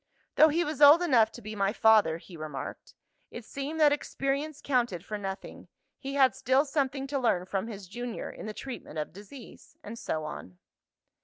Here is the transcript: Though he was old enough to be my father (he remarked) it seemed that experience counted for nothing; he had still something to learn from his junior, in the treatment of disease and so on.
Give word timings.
Though 0.33 0.47
he 0.47 0.63
was 0.63 0.81
old 0.81 1.03
enough 1.03 1.31
to 1.33 1.43
be 1.43 1.55
my 1.55 1.71
father 1.73 2.17
(he 2.17 2.35
remarked) 2.35 2.95
it 3.29 3.45
seemed 3.45 3.79
that 3.79 3.91
experience 3.91 4.59
counted 4.59 5.05
for 5.05 5.15
nothing; 5.15 5.67
he 5.99 6.15
had 6.15 6.33
still 6.33 6.65
something 6.65 7.05
to 7.05 7.19
learn 7.19 7.45
from 7.45 7.67
his 7.67 7.87
junior, 7.87 8.31
in 8.31 8.47
the 8.47 8.53
treatment 8.55 8.97
of 8.97 9.13
disease 9.13 9.77
and 9.83 9.99
so 9.99 10.23
on. 10.25 10.57